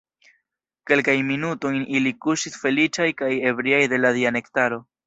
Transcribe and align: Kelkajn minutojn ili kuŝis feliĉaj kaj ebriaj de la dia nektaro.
Kelkajn 0.91 1.21
minutojn 1.27 1.85
ili 1.99 2.15
kuŝis 2.27 2.59
feliĉaj 2.65 3.09
kaj 3.23 3.31
ebriaj 3.53 3.85
de 3.95 4.05
la 4.07 4.19
dia 4.19 4.39
nektaro. 4.43 4.87